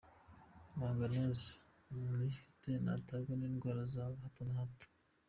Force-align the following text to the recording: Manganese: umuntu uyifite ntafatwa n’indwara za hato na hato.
Manganese: 0.77 1.49
umuntu 1.91 2.15
uyifite 2.23 2.69
ntafatwa 2.83 3.33
n’indwara 3.35 3.81
za 3.93 4.03
hato 4.21 4.41
na 4.47 4.53
hato. 4.59 4.87